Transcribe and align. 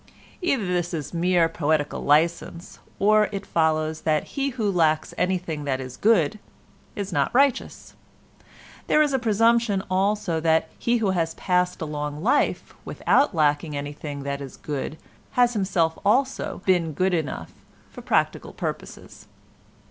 Either 0.41 0.65
this 0.65 0.95
is 0.95 1.13
mere 1.13 1.47
poetical 1.47 2.01
license, 2.03 2.79
or 2.97 3.29
it 3.31 3.45
follows 3.45 4.01
that 4.01 4.29
he 4.33 4.49
who 4.49 4.71
lacks 4.71 5.13
anything 5.15 5.63
that 5.63 5.79
is 5.79 5.95
good 5.95 6.39
is 6.95 7.13
not 7.13 7.29
righteous; 7.35 7.93
there 8.87 8.99
is 9.03 9.13
a 9.13 9.19
presumption 9.19 9.83
also 9.91 10.39
that 10.39 10.69
he 10.79 10.97
who 10.97 11.11
has 11.11 11.35
passed 11.35 11.83
a 11.83 11.85
long 11.85 12.23
life 12.23 12.73
without 12.83 13.35
lacking 13.35 13.77
anything 13.77 14.23
that 14.23 14.41
is 14.41 14.57
good 14.57 14.97
has 15.33 15.53
himself 15.53 15.99
also 16.03 16.63
been 16.65 16.93
good 16.93 17.13
enough 17.13 17.51
for 17.91 18.01
practical 18.01 18.53
purposes. 18.53 19.27